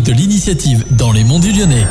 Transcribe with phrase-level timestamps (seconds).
[0.00, 1.84] de l'initiative dans les monts du Lyonnais.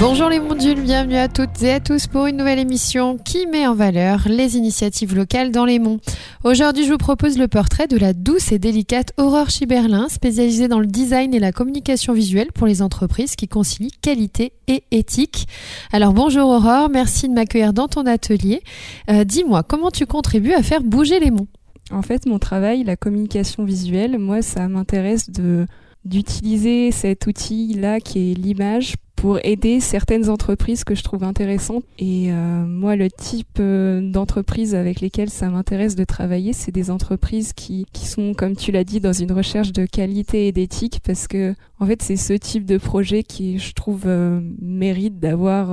[0.00, 3.64] Bonjour les mondules, bienvenue à toutes et à tous pour une nouvelle émission qui met
[3.68, 6.00] en valeur les initiatives locales dans les monts.
[6.42, 10.80] Aujourd'hui, je vous propose le portrait de la douce et délicate Aurore Chiberlin, spécialisée dans
[10.80, 15.46] le design et la communication visuelle pour les entreprises qui concilient qualité et éthique.
[15.92, 18.62] Alors bonjour Aurore, merci de m'accueillir dans ton atelier.
[19.08, 21.46] Euh, Dis-moi, comment tu contribues à faire bouger les monts?
[21.90, 25.66] En fait, mon travail, la communication visuelle, moi, ça m'intéresse de
[26.04, 31.84] d'utiliser cet outil-là qui est l'image pour aider certaines entreprises que je trouve intéressantes.
[31.98, 36.90] Et euh, moi, le type euh, d'entreprise avec lesquelles ça m'intéresse de travailler, c'est des
[36.90, 41.00] entreprises qui, qui sont, comme tu l'as dit, dans une recherche de qualité et d'éthique,
[41.06, 45.70] parce que en fait, c'est ce type de projet qui, je trouve, euh, mérite d'avoir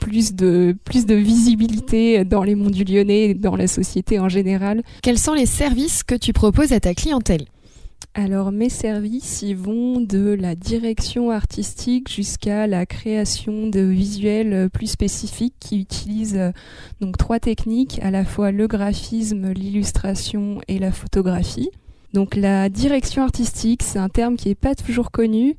[0.00, 4.28] plus de plus de visibilité dans les mondes du Lyonnais et dans la société en
[4.28, 4.82] général.
[5.02, 7.44] Quels sont les services que tu proposes à ta clientèle?
[8.14, 14.88] Alors mes services, ils vont de la direction artistique jusqu'à la création de visuels plus
[14.88, 16.50] spécifiques qui utilisent euh,
[17.00, 21.70] donc trois techniques, à la fois le graphisme, l'illustration et la photographie.
[22.12, 25.54] Donc la direction artistique, c'est un terme qui n'est pas toujours connu,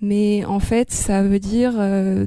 [0.00, 2.26] mais en fait ça veut dire euh,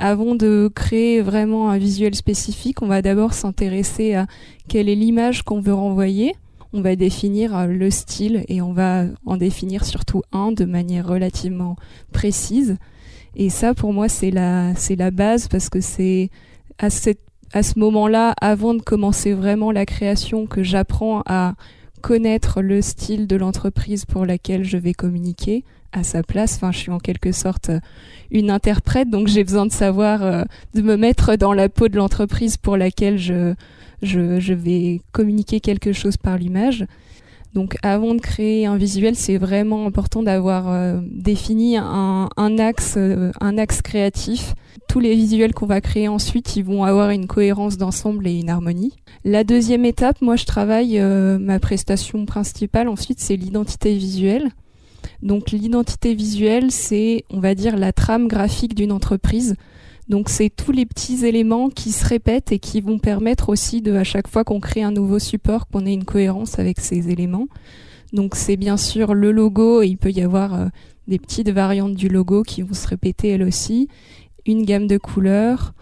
[0.00, 4.26] avant de créer vraiment un visuel spécifique, on va d'abord s'intéresser à
[4.68, 6.34] quelle est l'image qu'on veut renvoyer
[6.72, 11.06] on va définir euh, le style et on va en définir surtout un de manière
[11.06, 11.76] relativement
[12.12, 12.76] précise.
[13.36, 14.74] Et ça, pour moi, c'est la,
[15.10, 16.30] base parce que c'est
[16.78, 21.54] à ce moment-là, avant de commencer vraiment la création, que j'apprends à
[22.00, 26.56] connaître le style de l'entreprise pour laquelle je vais communiquer à sa place.
[26.56, 27.70] Enfin, je suis en quelque sorte
[28.30, 31.96] une interprète, donc j'ai besoin de savoir, euh, de me mettre dans la peau de
[31.96, 33.54] l'entreprise pour laquelle je,
[34.02, 36.86] je, vais communiquer quelque chose par l'image.
[37.54, 43.32] Donc avant de créer un visuel, c'est vraiment important d'avoir euh, défini un, axe, euh,
[43.40, 44.54] un axe créatif.
[44.88, 48.50] Tous les visuels qu'on va créer ensuite, ils vont avoir une cohérence d'ensemble et une
[48.50, 48.94] harmonie.
[49.24, 52.88] La deuxième étape, moi je travaille euh, ma prestation principale.
[52.88, 54.50] Ensuite, c'est l'identité visuelle.
[55.22, 59.56] Donc l'identité visuelle, c'est, on va dire, la trame graphique d'une entreprise.
[60.08, 63.94] Donc c'est tous les petits éléments qui se répètent et qui vont permettre aussi de,
[63.94, 67.46] à chaque fois qu'on crée un nouveau support, qu'on ait une cohérence avec ces éléments.
[68.12, 70.66] Donc c'est bien sûr le logo, et il peut y avoir euh,
[71.06, 73.88] des petites variantes du logo qui vont se répéter elles aussi,
[74.46, 75.74] une gamme de couleurs,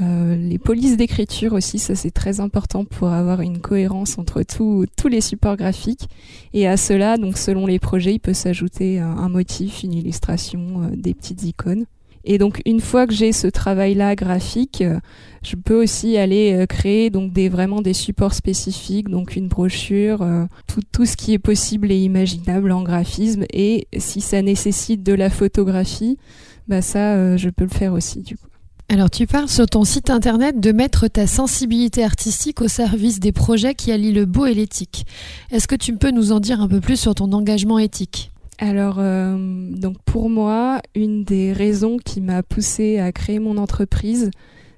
[0.00, 5.08] euh, les polices d'écriture aussi, ça c'est très important pour avoir une cohérence entre tous
[5.08, 6.08] les supports graphiques.
[6.52, 10.96] Et à cela, donc selon les projets, il peut s'ajouter un, motif, une illustration, euh,
[10.96, 11.86] des petites icônes.
[12.24, 14.98] Et donc une fois que j'ai ce travail-là graphique, euh,
[15.44, 20.26] je peux aussi aller créer donc des vraiment des supports spécifiques, donc une brochure,
[20.66, 23.44] tout, tout ce qui est possible et imaginable en graphisme.
[23.52, 26.18] Et si ça nécessite de la photographie,
[26.66, 28.48] bah ça je peux le faire aussi du coup.
[28.88, 33.32] Alors tu parles sur ton site internet de mettre ta sensibilité artistique au service des
[33.32, 35.06] projets qui allient le beau et l'éthique.
[35.50, 38.30] Est-ce que tu peux nous en dire un peu plus sur ton engagement éthique?
[38.58, 39.36] Alors, euh,
[39.72, 44.30] donc pour moi, une des raisons qui m'a poussée à créer mon entreprise,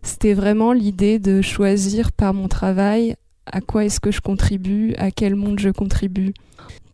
[0.02, 3.14] c'était vraiment l'idée de choisir par mon travail
[3.46, 6.32] à quoi est-ce que je contribue, à quel monde je contribue.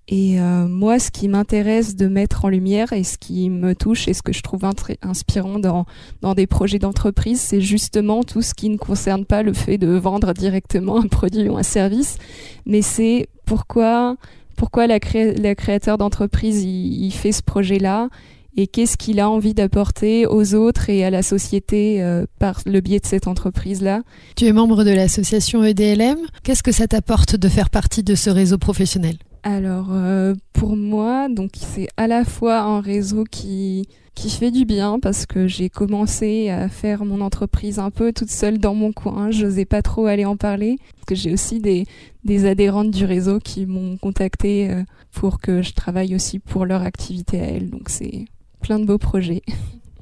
[0.09, 4.07] Et euh, moi, ce qui m'intéresse de mettre en lumière et ce qui me touche
[4.07, 4.61] et ce que je trouve
[5.03, 5.87] inspirant dans,
[6.21, 9.89] dans des projets d'entreprise, c'est justement tout ce qui ne concerne pas le fait de
[9.97, 12.19] vendre directement un produit ou un service,
[12.67, 14.17] mais c'est pourquoi
[14.57, 18.09] pourquoi la le créateur d'entreprise il, fait ce projet-là
[18.57, 22.81] et qu'est-ce qu'il a envie d'apporter aux autres et à la société euh, par le
[22.81, 24.03] biais de cette entreprise-là.
[24.37, 26.19] Tu es membre de l'association EDLM.
[26.45, 29.17] Qu'est-ce que ça t'apporte de faire partie de ce réseau professionnel?
[29.45, 34.65] Alors euh, pour moi, donc c'est à la fois un réseau qui qui fait du
[34.65, 38.93] bien parce que j'ai commencé à faire mon entreprise un peu toute seule dans mon
[38.93, 39.31] coin.
[39.31, 41.85] Je n'osais pas trop aller en parler parce que j'ai aussi des,
[42.25, 44.83] des adhérentes du réseau qui m'ont contacté euh,
[45.13, 47.69] pour que je travaille aussi pour leur activité à elles.
[47.69, 48.25] Donc c'est
[48.63, 49.43] plein de beaux projets.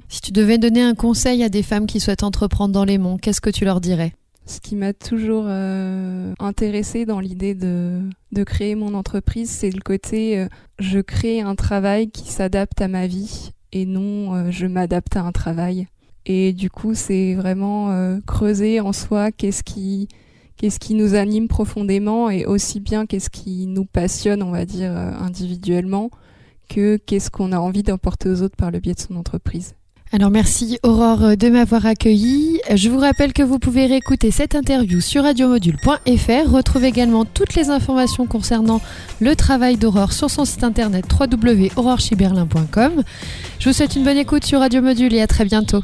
[0.09, 3.17] Si tu devais donner un conseil à des femmes qui souhaitent entreprendre dans les monts,
[3.17, 4.13] qu'est-ce que tu leur dirais?
[4.47, 8.03] Ce qui m'a toujours euh, intéressé dans l'idée de,
[8.45, 10.49] créer mon entreprise, c'est le côté euh,
[10.79, 15.23] je crée un travail qui s'adapte à ma vie et non euh, je m'adapte à
[15.23, 15.87] un travail.
[16.25, 20.09] Et du coup, c'est vraiment euh, creuser en soi qu'est-ce qui
[20.57, 24.93] qu'est-ce qui nous anime profondément et aussi bien qu'est-ce qui nous passionne, on va dire
[24.93, 26.11] individuellement,
[26.69, 29.75] que qu'est-ce qu'on a envie d'emporter aux autres par le biais de son entreprise.
[30.15, 32.61] Alors merci Aurore de m'avoir accueilli.
[32.75, 36.51] Je vous rappelle que vous pouvez réécouter cette interview sur radiomodule.fr.
[36.53, 38.83] Retrouvez également toutes les informations concernant
[39.21, 43.03] le travail d'Aurore sur son site internet www.aurorechiberlin.com.
[43.59, 45.83] Je vous souhaite une bonne écoute sur Radio Module et à très bientôt.